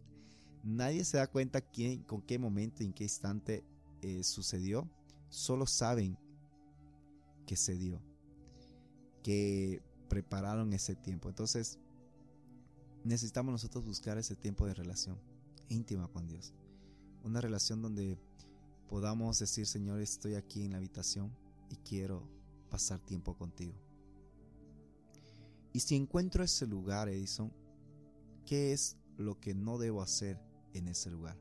Nadie 0.63 1.03
se 1.03 1.17
da 1.17 1.27
cuenta 1.27 1.62
quién, 1.62 2.03
con 2.03 2.22
qué 2.22 2.39
momento 2.39 2.84
en 2.84 2.93
qué 2.93 3.03
instante 3.03 3.63
eh, 4.01 4.24
sucedió, 4.24 4.89
solo 5.29 5.65
saben 5.65 6.17
que 7.46 7.55
se 7.55 7.75
dio, 7.77 8.01
que 9.22 9.82
prepararon 10.10 10.74
ese 10.74 10.95
tiempo. 10.95 11.29
Entonces, 11.29 11.79
necesitamos 13.03 13.51
nosotros 13.51 13.83
buscar 13.86 14.17
ese 14.17 14.36
tiempo 14.36 14.65
de 14.65 14.74
relación 14.74 15.19
íntima 15.69 16.07
con 16.07 16.27
Dios. 16.27 16.53
Una 17.24 17.41
relación 17.41 17.81
donde 17.81 18.17
podamos 18.88 19.39
decir, 19.39 19.65
Señor, 19.65 20.01
estoy 20.01 20.36
aquí 20.36 20.65
en 20.65 20.72
la 20.72 20.77
habitación 20.77 21.36
y 21.69 21.77
quiero 21.77 22.27
pasar 22.69 23.00
tiempo 23.00 23.36
contigo. 23.36 23.74
Y 25.72 25.79
si 25.79 25.95
encuentro 25.95 26.43
ese 26.43 26.67
lugar, 26.67 27.10
Edison, 27.10 27.51
¿qué 28.45 28.74
es 28.74 28.98
lo 29.17 29.39
que 29.39 29.55
no 29.55 29.77
debo 29.77 30.01
hacer 30.01 30.39
en 30.74 30.88
ese 30.88 31.10
lugar? 31.10 31.38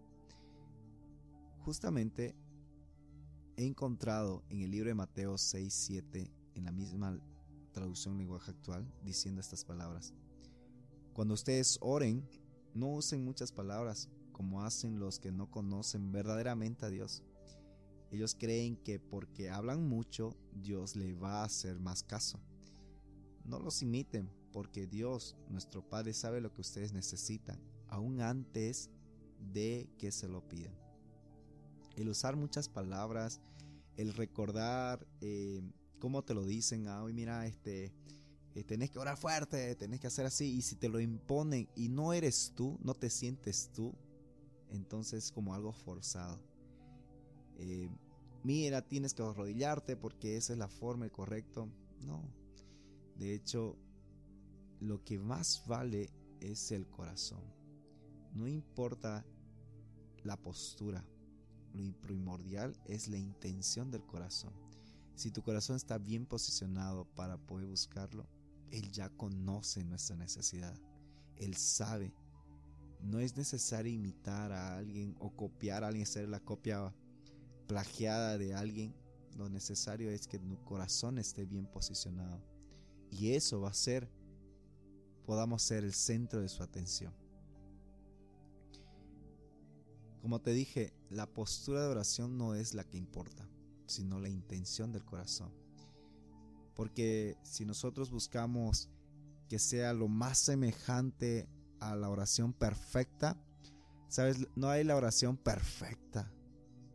Justamente 1.65 2.35
he 3.57 3.67
encontrado 3.67 4.43
en 4.49 4.63
el 4.63 4.71
libro 4.71 4.89
de 4.89 4.95
Mateo 4.95 5.37
6, 5.37 5.73
7, 5.73 6.31
en 6.55 6.65
la 6.65 6.73
misma 6.73 7.19
traducción 7.73 8.19
lenguaje 8.19 8.51
actual, 8.51 8.87
diciendo 9.03 9.41
estas 9.41 9.65
palabras. 9.65 10.15
Cuando 11.13 11.35
ustedes 11.35 11.79
oren, 11.81 12.29
no 12.75 12.89
usen 12.89 13.25
muchas 13.25 13.53
palabras 13.53 14.09
como 14.33 14.63
hacen 14.63 14.99
los 14.99 15.19
que 15.19 15.31
no 15.31 15.51
conocen 15.51 16.11
verdaderamente 16.13 16.87
a 16.87 16.91
Dios. 16.91 17.23
Ellos 18.11 18.35
creen 18.39 18.77
que 18.77 18.99
porque 18.99 19.51
hablan 19.51 19.89
mucho, 19.89 20.37
Dios 20.53 20.97
le 20.97 21.15
va 21.15 21.41
a 21.41 21.45
hacer 21.45 21.79
más 21.81 22.03
caso. 22.03 22.41
No 23.45 23.59
los 23.59 23.83
imiten, 23.83 24.31
porque 24.53 24.87
Dios, 24.87 25.37
nuestro 25.49 25.89
Padre, 25.89 26.13
sabe 26.13 26.41
lo 26.41 26.53
que 26.53 26.61
ustedes 26.61 26.93
necesitan, 26.93 27.59
aún 27.89 28.21
antes 28.21 28.91
de 29.39 29.89
que 29.99 30.13
se 30.13 30.29
lo 30.29 30.47
pidan. 30.49 30.75
El 31.97 32.09
usar 32.09 32.37
muchas 32.37 32.69
palabras, 32.69 33.41
el 33.97 34.15
recordar 34.15 35.07
eh, 35.21 35.63
cómo 36.03 36.25
te 36.25 36.35
lo 36.35 36.45
dicen, 36.45 36.89
ah, 36.89 37.05
hoy 37.05 37.13
mira, 37.13 37.47
este, 37.47 37.93
eh, 38.57 38.65
tenés 38.65 38.91
que 38.91 38.99
orar 38.99 39.17
fuerte, 39.17 39.77
tenés 39.77 40.01
que 40.01 40.09
hacer 40.09 40.27
así, 40.27 40.53
y 40.57 40.63
si 40.63 40.75
te 40.75 40.89
lo 40.89 40.99
imponen 40.99 41.69
y 41.77 41.91
no 41.91 42.13
eres 42.13 42.55
tú, 42.57 42.77
no 42.83 42.95
te 42.95 43.09
sientes 43.09 43.71
tú, 43.73 43.95
entonces 44.73 45.27
es 45.27 45.31
como 45.31 45.55
algo 45.55 45.73
forzado. 45.73 46.43
Eh, 47.57 47.89
mira, 48.43 48.83
tienes 48.83 49.15
que 49.15 49.23
arrodillarte 49.23 49.97
porque 49.97 50.37
esa 50.37 50.55
es 50.55 50.59
la 50.59 50.67
forma 50.67 51.09
correcta. 51.09 51.65
No, 52.01 52.21
De 53.15 53.33
hecho, 53.33 53.77
lo 54.81 55.05
que 55.05 55.21
más 55.21 55.63
vale 55.69 56.11
es 56.41 56.73
el 56.73 56.89
corazón. 56.89 57.45
No 58.35 58.49
importa 58.49 59.25
la 60.25 60.37
postura, 60.37 61.07
lo 61.75 61.93
primordial 62.01 62.77
es 62.87 63.07
la 63.07 63.19
intención 63.19 63.93
del 63.93 64.05
corazón. 64.05 64.72
Si 65.15 65.31
tu 65.31 65.43
corazón 65.43 65.77
está 65.77 65.99
bien 65.99 66.27
posicionado 66.27 67.05
para 67.15 67.37
poder 67.37 67.67
buscarlo, 67.67 68.27
Él 68.71 68.91
ya 68.93 69.09
conoce 69.11 69.85
nuestra 69.85 70.17
necesidad. 70.17 70.77
Él 71.37 71.57
sabe. 71.57 72.15
No 73.01 73.19
es 73.19 73.37
necesario 73.37 73.93
imitar 73.93 74.53
a 74.53 74.77
alguien 74.77 75.17
o 75.19 75.35
copiar 75.35 75.85
a 75.85 75.89
alguien, 75.89 76.05
hacer 76.05 76.29
la 76.29 76.41
copia 76.41 76.95
plagiada 77.67 78.39
de 78.39 78.55
alguien. 78.55 78.95
Lo 79.37 79.49
necesario 79.49 80.11
es 80.11 80.27
que 80.27 80.39
tu 80.39 80.63
corazón 80.65 81.19
esté 81.19 81.45
bien 81.45 81.67
posicionado. 81.67 82.41
Y 83.11 83.33
eso 83.33 83.61
va 83.61 83.71
a 83.71 83.75
ser, 83.75 84.09
podamos 85.27 85.63
ser 85.63 85.85
el 85.85 85.93
centro 85.93 86.41
de 86.41 86.49
su 86.49 86.63
atención. 86.63 87.13
Como 90.23 90.41
te 90.41 90.53
dije, 90.53 90.95
la 91.11 91.27
postura 91.27 91.83
de 91.83 91.89
oración 91.89 92.39
no 92.39 92.55
es 92.55 92.75
la 92.75 92.85
que 92.85 92.97
importa, 92.97 93.49
sino 93.87 94.19
la 94.19 94.29
intención 94.29 94.93
del 94.93 95.05
corazón. 95.05 95.53
Porque 96.75 97.37
si 97.43 97.65
nosotros 97.65 98.11
buscamos 98.11 98.91
que 99.49 99.59
sea 99.59 99.93
lo 99.93 100.09
más 100.09 100.39
semejante 100.39 101.49
a 101.81 101.97
la 101.97 102.09
oración 102.09 102.53
perfecta, 102.53 103.37
sabes, 104.09 104.47
no 104.57 104.69
hay 104.69 104.85
la 104.85 104.97
oración 104.97 105.37
perfecta, 105.37 106.33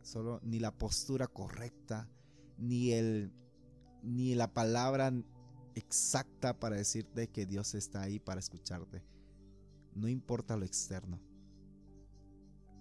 solo 0.02 0.40
ni 0.42 0.58
la 0.58 0.76
postura 0.76 1.26
correcta, 1.26 2.08
ni 2.56 2.92
el 2.92 3.32
ni 4.02 4.34
la 4.34 4.52
palabra 4.52 5.12
exacta 5.74 6.58
para 6.58 6.76
decirte 6.76 7.28
que 7.28 7.46
Dios 7.46 7.74
está 7.74 8.02
ahí 8.02 8.18
para 8.18 8.40
escucharte. 8.40 9.04
No 9.94 10.08
importa 10.08 10.56
lo 10.56 10.64
externo 10.64 11.20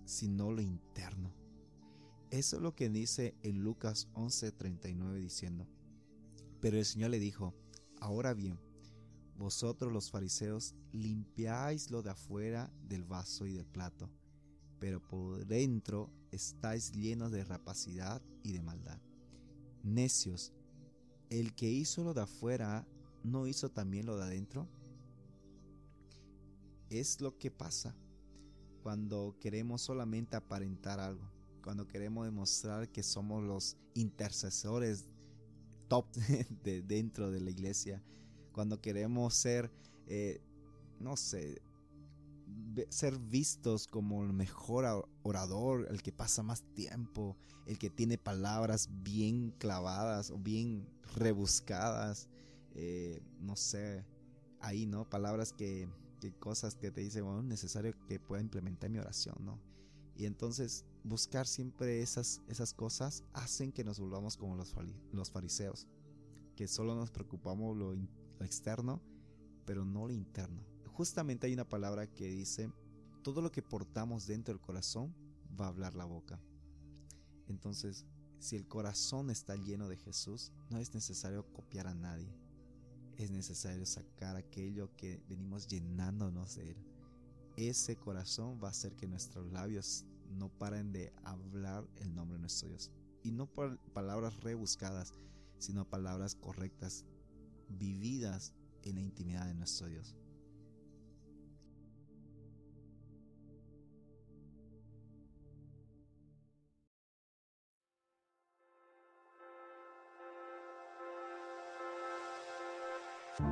sino 0.07 0.51
lo 0.51 0.61
interno. 0.61 1.33
Eso 2.29 2.57
es 2.57 2.61
lo 2.61 2.75
que 2.75 2.89
dice 2.89 3.35
en 3.41 3.63
Lucas 3.63 4.09
11:39 4.13 5.15
diciendo, 5.15 5.65
pero 6.59 6.77
el 6.77 6.85
Señor 6.85 7.11
le 7.11 7.19
dijo, 7.19 7.53
ahora 8.01 8.33
bien, 8.33 8.59
vosotros 9.37 9.93
los 9.93 10.11
fariseos 10.11 10.75
limpiáis 10.91 11.89
lo 11.89 12.01
de 12.01 12.09
afuera 12.09 12.69
del 12.83 13.05
vaso 13.05 13.45
y 13.45 13.53
del 13.53 13.65
plato, 13.65 14.09
pero 14.79 14.99
por 14.99 15.45
dentro 15.45 16.11
estáis 16.31 16.91
llenos 16.91 17.31
de 17.31 17.45
rapacidad 17.45 18.21
y 18.43 18.51
de 18.51 18.61
maldad. 18.61 18.99
Necios, 19.83 20.51
el 21.29 21.55
que 21.55 21.69
hizo 21.69 22.03
lo 22.03 22.13
de 22.13 22.21
afuera, 22.21 22.85
¿no 23.23 23.47
hizo 23.47 23.69
también 23.69 24.05
lo 24.05 24.17
de 24.17 24.23
adentro? 24.23 24.67
Es 26.89 27.21
lo 27.21 27.37
que 27.37 27.51
pasa 27.51 27.95
cuando 28.81 29.37
queremos 29.39 29.81
solamente 29.81 30.35
aparentar 30.35 30.99
algo, 30.99 31.36
cuando 31.57 31.87
queremos 31.87 32.25
demostrar 32.25 32.89
que 32.89 33.03
somos 33.03 33.43
los 33.43 33.77
intercesores 33.93 35.05
top 35.87 36.05
de 36.63 36.81
dentro 36.81 37.31
de 37.31 37.39
la 37.39 37.49
iglesia, 37.49 38.03
cuando 38.51 38.81
queremos 38.81 39.35
ser, 39.35 39.71
eh, 40.07 40.41
no 40.99 41.15
sé, 41.15 41.61
ser 42.89 43.17
vistos 43.17 43.87
como 43.87 44.23
el 44.23 44.33
mejor 44.33 45.07
orador, 45.23 45.87
el 45.89 46.01
que 46.01 46.11
pasa 46.11 46.43
más 46.43 46.63
tiempo, 46.73 47.37
el 47.65 47.77
que 47.77 47.89
tiene 47.89 48.17
palabras 48.17 48.89
bien 49.03 49.51
clavadas 49.57 50.31
o 50.31 50.37
bien 50.37 50.87
rebuscadas, 51.15 52.29
eh, 52.75 53.21
no 53.39 53.55
sé, 53.55 54.05
ahí, 54.59 54.85
¿no? 54.85 55.09
Palabras 55.09 55.53
que 55.53 55.87
que 56.19 56.33
cosas 56.33 56.75
que 56.75 56.91
te 56.91 57.01
dicen, 57.01 57.23
bueno, 57.23 57.39
es 57.39 57.45
necesario 57.45 57.93
que 58.07 58.19
pueda 58.19 58.41
implementar 58.41 58.89
mi 58.89 58.99
oración, 58.99 59.35
¿no? 59.41 59.59
Y 60.17 60.25
entonces 60.25 60.83
buscar 61.03 61.47
siempre 61.47 62.01
esas, 62.01 62.41
esas 62.47 62.73
cosas 62.73 63.23
hacen 63.33 63.71
que 63.71 63.83
nos 63.83 63.99
volvamos 63.99 64.35
como 64.35 64.55
los, 64.55 64.75
los 65.11 65.31
fariseos, 65.31 65.87
que 66.55 66.67
solo 66.67 66.95
nos 66.95 67.11
preocupamos 67.11 67.77
lo, 67.77 67.93
lo 67.93 68.45
externo, 68.45 69.01
pero 69.65 69.85
no 69.85 70.07
lo 70.07 70.13
interno. 70.13 70.65
Justamente 70.87 71.47
hay 71.47 71.53
una 71.53 71.69
palabra 71.69 72.07
que 72.07 72.27
dice, 72.27 72.71
todo 73.21 73.41
lo 73.41 73.51
que 73.51 73.61
portamos 73.61 74.25
dentro 74.25 74.53
del 74.53 74.61
corazón 74.61 75.13
va 75.59 75.65
a 75.65 75.69
hablar 75.69 75.95
la 75.95 76.05
boca. 76.05 76.41
Entonces, 77.47 78.05
si 78.39 78.55
el 78.55 78.67
corazón 78.67 79.29
está 79.29 79.55
lleno 79.55 79.87
de 79.87 79.97
Jesús, 79.97 80.51
no 80.69 80.79
es 80.79 80.93
necesario 80.93 81.45
copiar 81.53 81.87
a 81.87 81.93
nadie 81.93 82.35
es 83.17 83.31
necesario 83.31 83.85
sacar 83.85 84.35
aquello 84.35 84.95
que 84.95 85.19
venimos 85.27 85.67
llenándonos 85.67 86.55
de 86.55 86.71
Él. 86.71 86.77
Ese 87.57 87.95
corazón 87.95 88.59
va 88.63 88.67
a 88.67 88.71
hacer 88.71 88.95
que 88.95 89.07
nuestros 89.07 89.51
labios 89.51 90.05
no 90.29 90.49
paren 90.49 90.91
de 90.91 91.11
hablar 91.23 91.87
el 91.95 92.13
nombre 92.13 92.35
de 92.35 92.41
nuestro 92.41 92.69
Dios. 92.69 92.91
Y 93.23 93.31
no 93.31 93.51
por 93.51 93.79
palabras 93.93 94.39
rebuscadas, 94.41 95.15
sino 95.57 95.89
palabras 95.89 96.35
correctas, 96.35 97.03
vividas 97.67 98.53
en 98.83 98.95
la 98.95 99.01
intimidad 99.01 99.47
de 99.47 99.55
nuestro 99.55 99.87
Dios. 99.87 100.15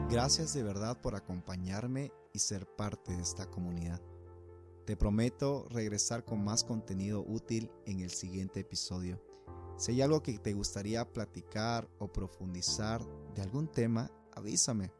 Gracias 0.10 0.54
de 0.56 0.64
verdad 0.64 1.00
por 1.00 1.16
acompañarme 1.16 2.12
y 2.34 2.40
ser 2.40 2.66
parte 2.66 3.16
de 3.16 3.22
esta 3.22 3.46
comunidad. 3.52 4.02
Te 4.86 4.98
prometo 4.98 5.68
regresar 5.70 6.26
con 6.26 6.44
más 6.44 6.64
contenido 6.64 7.24
útil 7.28 7.72
en 7.86 8.00
el 8.00 8.10
siguiente 8.10 8.62
episodio. 8.62 9.22
Si 9.78 9.92
hay 9.92 10.02
algo 10.02 10.24
que 10.24 10.40
te 10.40 10.54
gustaría 10.54 11.06
platicar 11.14 11.88
o 12.00 12.12
profundizar 12.12 13.06
de 13.36 13.44
algún 13.44 13.68
tema, 13.68 14.10
avísame. 14.34 14.92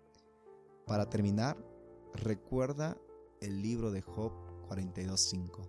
Para 0.86 1.10
terminar, 1.10 1.58
recuerda 2.14 2.96
el 3.42 3.64
libro 3.64 3.90
de 3.90 4.02
Job 4.02 4.34
42.5, 4.70 5.68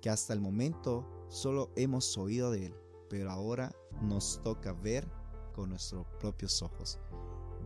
que 0.00 0.08
hasta 0.08 0.34
el 0.34 0.40
momento 0.40 1.26
solo 1.28 1.72
hemos 1.74 2.16
oído 2.16 2.52
de 2.52 2.66
él, 2.66 2.76
pero 3.08 3.32
ahora 3.32 3.72
nos 4.02 4.40
toca 4.42 4.72
ver 4.72 5.08
con 5.52 5.70
nuestros 5.70 6.06
propios 6.20 6.62
ojos. 6.62 7.00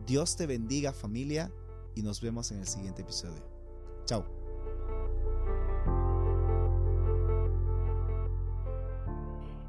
Dios 0.05 0.35
te 0.35 0.45
bendiga 0.45 0.93
familia 0.93 1.51
y 1.95 2.03
nos 2.03 2.21
vemos 2.21 2.51
en 2.51 2.59
el 2.59 2.67
siguiente 2.67 3.01
episodio. 3.01 3.43
Chao. 4.05 4.23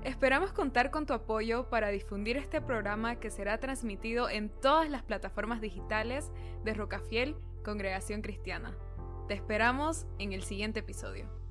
Esperamos 0.04 0.52
contar 0.52 0.90
con 0.90 1.06
tu 1.06 1.14
apoyo 1.14 1.68
para 1.68 1.88
difundir 1.88 2.36
este 2.36 2.60
programa 2.60 3.16
que 3.16 3.30
será 3.30 3.58
transmitido 3.58 4.28
en 4.28 4.50
todas 4.50 4.88
las 4.88 5.02
plataformas 5.02 5.60
digitales 5.60 6.30
de 6.64 6.74
Rocafiel 6.74 7.36
Congregación 7.64 8.22
Cristiana. 8.22 8.76
Te 9.28 9.34
esperamos 9.34 10.06
en 10.18 10.32
el 10.32 10.42
siguiente 10.42 10.80
episodio. 10.80 11.45